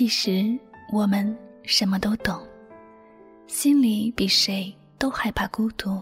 [0.00, 0.58] 其实
[0.90, 2.40] 我们什么都懂，
[3.46, 6.00] 心里比谁都害怕孤独。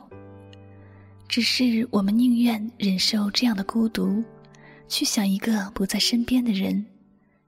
[1.27, 4.23] 只是我们宁愿忍受这样的孤独，
[4.87, 6.87] 去想一个不在身边的人，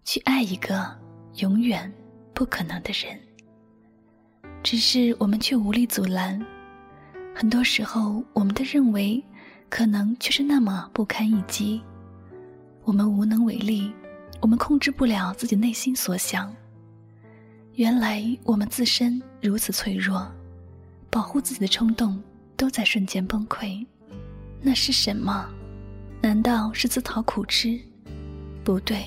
[0.03, 0.93] 去爱一个
[1.37, 1.89] 永远
[2.35, 3.17] 不可能的人。
[4.65, 6.45] 只是我们却无力阻拦。
[7.33, 9.23] 很多时候，我们的认为，
[9.69, 11.81] 可能却是那么不堪一击。
[12.83, 13.93] 我们无能为力，
[14.41, 16.55] 我们控制不了自己内心所想。
[17.75, 20.27] 原来我们自身如此脆弱，
[21.09, 22.21] 保护自己的冲动
[22.57, 23.87] 都在瞬间崩溃。
[24.61, 25.49] 那是什么？
[26.21, 27.81] 难道是自讨苦吃？
[28.63, 29.05] 不对，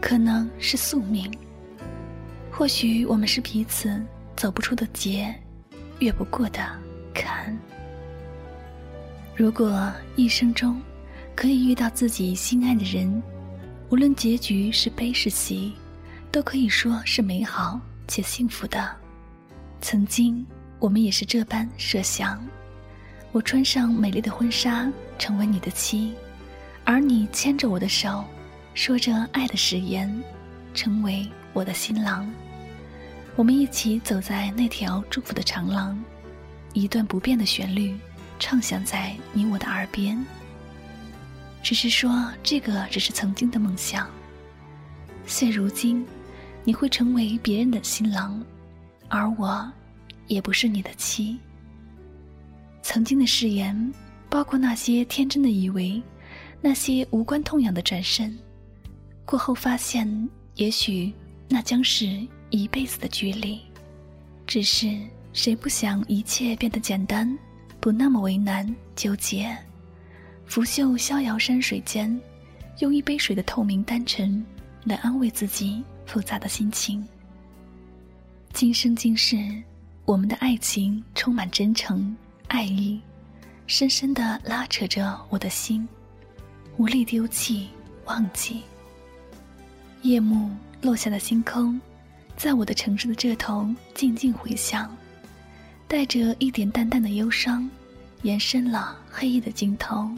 [0.00, 1.30] 可能是宿命。
[2.50, 4.02] 或许我们是彼此
[4.36, 5.34] 走不出的劫，
[6.00, 6.58] 越不过的
[7.14, 7.56] 坎。
[9.36, 10.80] 如果一生中
[11.34, 13.22] 可以遇到自己心爱的人，
[13.92, 15.74] 无论结局是悲是喜，
[16.30, 18.90] 都可以说是美好且幸福的。
[19.82, 20.46] 曾经
[20.78, 22.42] 我们也是这般设想：
[23.32, 26.14] 我穿上美丽的婚纱，成为你的妻，
[26.84, 28.24] 而你牵着我的手，
[28.72, 30.10] 说着爱的誓言，
[30.72, 32.26] 成为我的新郎。
[33.36, 36.02] 我们一起走在那条祝福的长廊，
[36.72, 37.94] 一段不变的旋律。
[38.38, 40.18] 唱响在你我的耳边，
[41.72, 44.06] 只是说这个只是曾经的梦想。
[45.24, 46.04] 现如今，
[46.64, 48.44] 你会成为别人的新郎，
[49.08, 49.72] 而我，
[50.26, 51.38] 也不是你的妻。
[52.82, 53.90] 曾经的誓言，
[54.28, 56.02] 包括那些天真的以为，
[56.60, 58.38] 那些无关痛痒的转身，
[59.24, 61.10] 过后发现，也许
[61.48, 62.20] 那将是
[62.50, 63.58] 一辈子的距离。
[64.46, 64.94] 只是
[65.32, 67.34] 谁不想一切变得简单？
[67.80, 68.62] 不那么为难
[68.94, 69.56] 纠结，
[70.52, 72.20] 拂袖逍遥山水间，
[72.80, 74.44] 用一杯水的透明单纯
[74.84, 77.02] 来安慰自己复杂的心情。
[78.52, 79.34] 今生今世，
[80.04, 82.14] 我们的爱情充满真诚
[82.48, 83.00] 爱意，
[83.66, 85.88] 深深的拉扯着我的心，
[86.76, 87.70] 无力丢弃
[88.04, 88.60] 忘记。
[90.02, 90.50] 夜幕
[90.82, 91.80] 落下的星空，
[92.36, 94.94] 在我的城市的这头静静回响。
[95.88, 97.66] 带着一点淡淡的忧伤，
[98.20, 100.10] 延伸了黑夜的尽头。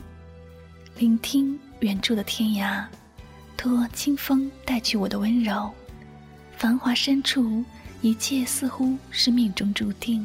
[0.97, 2.85] 聆听远处的天涯，
[3.57, 5.71] 托清风带去我的温柔。
[6.57, 7.65] 繁华深处，
[8.01, 10.25] 一切似乎是命中注定。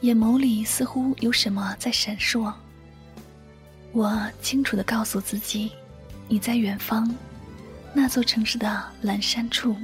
[0.00, 2.52] 眼眸里似乎有什么在闪烁。
[3.92, 5.72] 我清楚的告诉自己，
[6.28, 7.12] 你在远方，
[7.94, 9.76] 那座城市的阑珊处。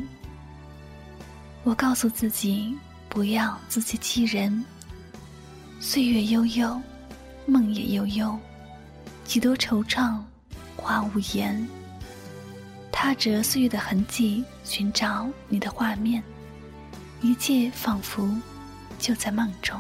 [1.63, 2.77] 我告诉自己。
[3.07, 4.65] 不要自欺欺人。
[5.79, 6.83] 岁月悠悠，
[7.47, 8.37] 梦也悠悠，
[9.25, 10.21] 几多惆怅，
[10.77, 11.67] 话无言。
[12.93, 16.23] 踏着岁月的痕迹，寻找你的画面，
[17.21, 18.31] 一切仿佛
[18.99, 19.77] 就在梦中。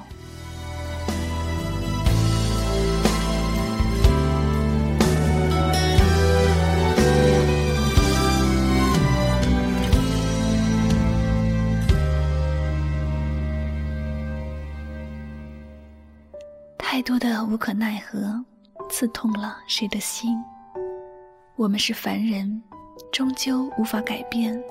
[16.76, 18.44] 太多的无可奈何，
[18.88, 20.36] 刺痛了谁的心？
[21.56, 22.62] 我们是凡人，
[23.12, 24.62] 终究无法改变。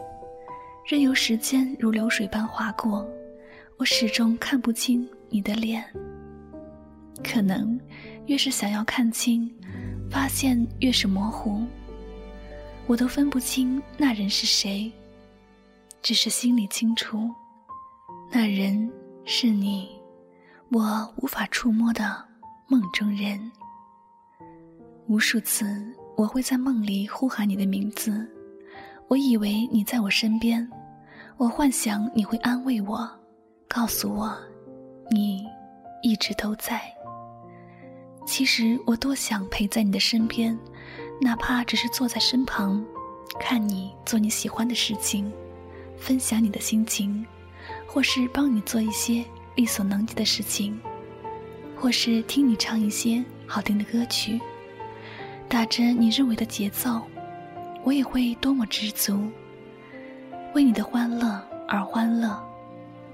[0.85, 3.07] 任由时间如流水般划过，
[3.77, 5.83] 我始终看不清你的脸。
[7.23, 7.79] 可能
[8.27, 9.49] 越是想要看清，
[10.09, 11.63] 发现越是模糊。
[12.85, 14.91] 我都分不清那人是谁，
[16.01, 17.29] 只是心里清楚，
[18.29, 18.91] 那人
[19.25, 19.89] 是你。
[20.69, 22.25] 我无法触摸的
[22.67, 23.51] 梦中人，
[25.07, 25.65] 无数次
[26.15, 28.25] 我会在梦里呼喊你的名字，
[29.07, 30.67] 我以为你在我身边，
[31.37, 33.09] 我幻想你会安慰我，
[33.67, 34.35] 告诉我
[35.11, 35.45] 你
[36.01, 36.81] 一直都在。
[38.25, 40.57] 其实我多想陪在你的身边，
[41.21, 42.83] 哪怕只是坐在身旁，
[43.39, 45.31] 看你做你喜欢的事情，
[45.97, 47.25] 分享你的心情，
[47.85, 49.23] 或是帮你做一些。
[49.55, 50.75] 力所能及的事情，
[51.75, 54.41] 或是听你唱一些好听的歌曲，
[55.53, 56.99] 打着你认为的节奏，
[57.83, 59.29] 我也会多么知足。
[60.55, 62.43] 为你的欢乐而欢乐，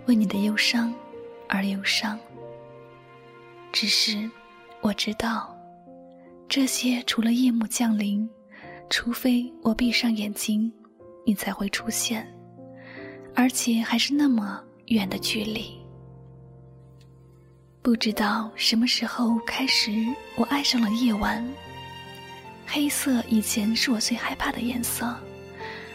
[0.06, 0.94] 为你的忧伤
[1.50, 2.18] 而忧伤。
[3.74, 4.32] 只是
[4.80, 5.54] 我知道，
[6.48, 8.28] 这些除了夜幕降临，
[8.90, 10.72] 除非我闭上眼睛，
[11.26, 12.26] 你才会出现，
[13.36, 15.78] 而且还是那么远的距离。
[17.82, 19.92] 不知道什么时候开始，
[20.38, 21.46] 我爱上了夜晚。
[22.72, 25.16] 黑色以前是我最害怕的颜色，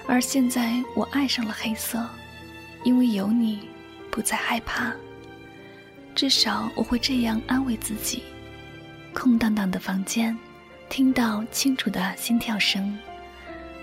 [0.08, 2.04] 而现在我爱上了黑色，
[2.82, 3.68] 因为有你，
[4.10, 4.92] 不再害怕。
[6.16, 8.24] 至少我会这样安慰自己。
[9.12, 10.36] 空荡荡的房间，
[10.88, 12.98] 听到清楚的心跳声。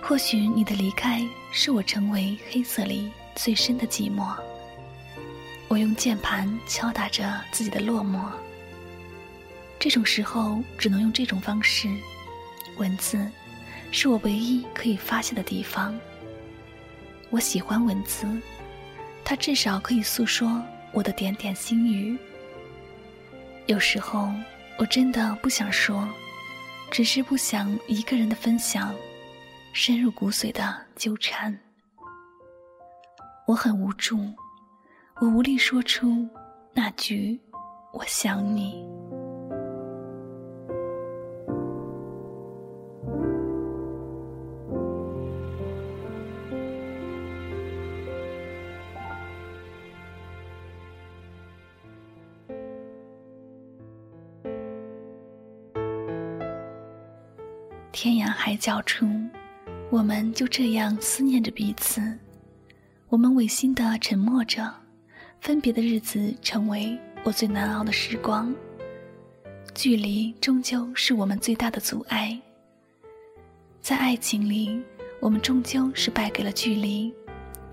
[0.01, 4.35] 或许你的离开，是我成为黑色里最深的寂寞。
[5.69, 8.19] 我用键盘敲打着自己的落寞。
[9.79, 11.88] 这种时候，只能用这种方式。
[12.77, 13.29] 文字，
[13.91, 15.97] 是我唯一可以发泄的地方。
[17.29, 18.27] 我喜欢文字，
[19.23, 22.18] 它至少可以诉说我的点点心语。
[23.68, 24.29] 有时候，
[24.77, 26.07] 我真的不想说，
[26.89, 28.94] 只是不想一个人的分享，
[29.74, 31.57] 深入骨髓的纠缠。
[33.47, 34.17] 我很无助，
[35.19, 36.27] 我无力说出
[36.74, 37.39] 那句
[37.94, 38.83] “我想你”。
[57.91, 59.05] 天涯海角处，
[59.89, 62.01] 我们就这样思念着彼此。
[63.09, 64.73] 我们违心的沉默着，
[65.41, 68.53] 分别的日子成为我最难熬的时光。
[69.75, 72.39] 距离终究是我们最大的阻碍。
[73.81, 74.81] 在爱情里，
[75.19, 77.13] 我们终究是败给了距离，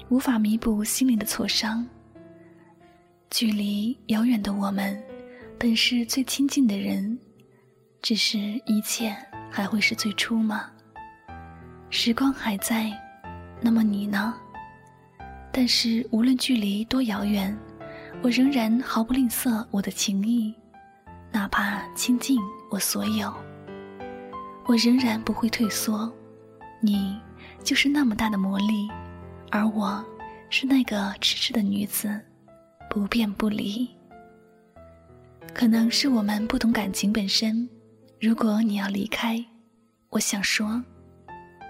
[0.09, 1.87] 无法弥补心灵的挫伤。
[3.31, 5.01] 距离遥远的我们，
[5.57, 7.17] 本是最亲近的人，
[8.03, 9.17] 只是一切。
[9.51, 10.71] 还会是最初吗？
[11.91, 12.91] 时光还在，
[13.61, 14.35] 那么你呢？
[15.51, 17.57] 但是无论距离多遥远，
[18.23, 20.55] 我仍然毫不吝啬我的情谊，
[21.33, 22.39] 哪怕倾尽
[22.71, 23.33] 我所有，
[24.67, 26.13] 我仍然不会退缩。
[26.81, 27.19] 你
[27.65, 28.89] 就是那么大的魔力，
[29.51, 30.05] 而我
[30.51, 32.21] 是那个痴痴的女子，
[32.89, 33.89] 不变不离。
[35.55, 37.69] 可能是我们不懂感情本身。
[38.21, 39.41] 如果你要离开，
[40.11, 40.83] 我想说，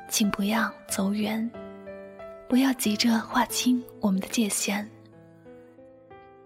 [0.08, 1.48] 请不要走远，
[2.48, 4.88] 不要急着划清我们的界限。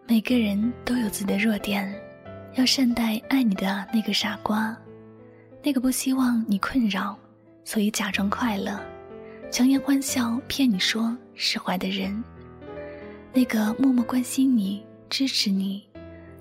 [0.08, 1.88] 每个人都有自己的弱点，
[2.54, 4.76] 要善待爱你的那个傻瓜，
[5.62, 7.16] 那个不希望你困扰，
[7.62, 8.76] 所以假装快乐，
[9.52, 12.24] 强颜欢笑骗你说释怀的人，
[13.32, 15.80] 那个默默关心你、支持你、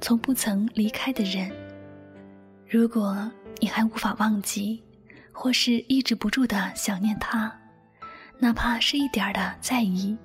[0.01, 1.51] 从不曾离开的人。
[2.67, 3.31] 如果。
[3.61, 4.81] 你还无法忘记，
[5.31, 7.55] 或是抑制不住的想念他，
[8.39, 10.17] 哪怕是一点的在意，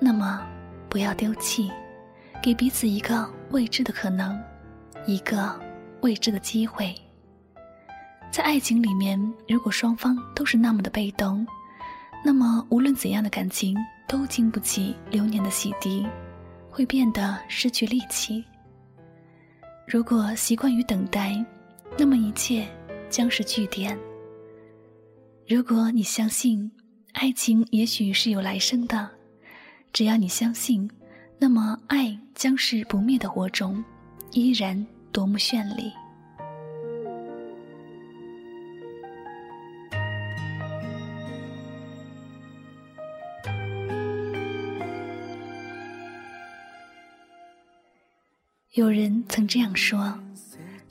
[0.00, 0.42] 那么
[0.88, 1.70] 不要丢弃，
[2.42, 4.42] 给彼此一个未知的可能，
[5.04, 5.60] 一个
[6.00, 6.94] 未知的机会。
[8.30, 11.46] 在爱情里面，如果双方都是那么的被动，
[12.24, 13.76] 那么无论怎样的感情
[14.08, 16.08] 都经不起流年的洗涤，
[16.70, 18.42] 会变得失去力气。
[19.86, 21.44] 如果习惯于等待。
[21.98, 22.66] 那么一切
[23.08, 23.96] 将是句点。
[25.46, 26.70] 如果你相信
[27.12, 29.10] 爱情也许是有来生的，
[29.92, 30.90] 只要你相信，
[31.38, 33.84] 那么爱将是不灭的火种，
[34.32, 35.92] 依然多么绚丽。
[48.72, 50.18] 有人曾这样说。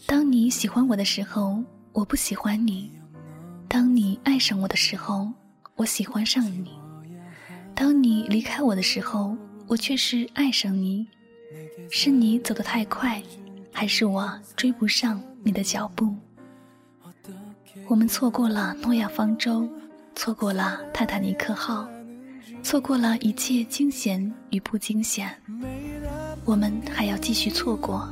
[0.05, 2.89] 当你喜欢我的时候，我不喜欢你；
[3.67, 5.31] 当你爱上我的时候，
[5.75, 6.71] 我喜欢上你；
[7.73, 9.35] 当你离开我的时候，
[9.67, 11.07] 我却是爱上你。
[11.89, 13.21] 是你走得太快，
[13.71, 16.15] 还是我追不上你的脚步？
[17.87, 19.67] 我们错过了诺亚方舟，
[20.15, 21.87] 错过了泰坦尼克号，
[22.63, 25.35] 错过了一切惊险与不惊险。
[26.45, 28.11] 我们还要继续错过，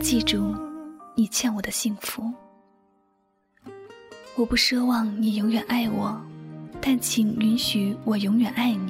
[0.00, 0.54] 记住，
[1.14, 2.32] 你欠我的幸福。
[4.34, 6.18] 我不奢望你永远爱我，
[6.80, 8.83] 但请允许我永远爱你。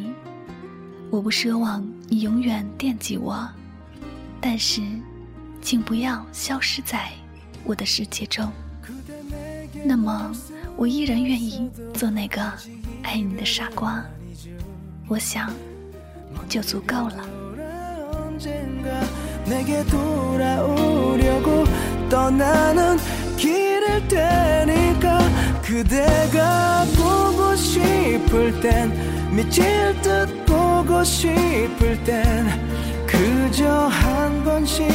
[1.14, 3.49] 我不奢望你永远惦记我，
[4.40, 4.83] 但是，
[5.62, 7.09] 请不要消失在
[7.62, 8.50] 我的世界中。
[9.85, 10.33] 那么，
[10.76, 12.42] 我依然愿意做那个
[13.04, 14.04] 爱你的傻瓜。
[15.06, 15.52] 我想，
[16.49, 17.25] 就足够了。
[30.84, 32.46] 보고 싶을 땐
[33.06, 34.86] 그저 한 번씩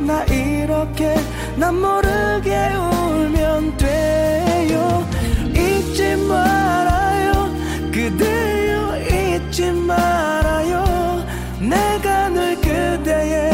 [0.00, 1.14] 나 이렇게
[1.56, 5.08] 난 모르게 울면 돼요.
[5.50, 7.52] 잊지 말아요.
[7.92, 11.24] 그대여 잊지 말아요.
[11.60, 13.52] 내가 늘 그대의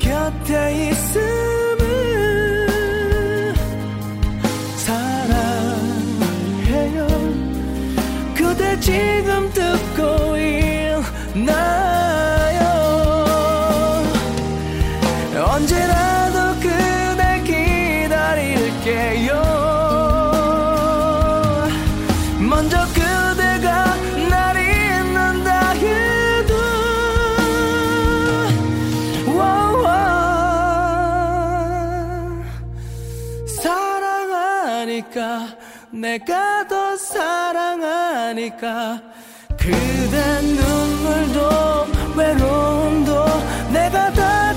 [0.00, 1.84] 곁에 있음을
[4.76, 5.86] 사랑해요.
[8.34, 10.27] 그대 지금 듣고
[35.90, 39.00] 내가 더 사랑하니까.
[39.56, 43.24] 그대 눈물도 외로움도
[43.72, 44.54] 내가 다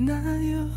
[0.00, 0.70] 나요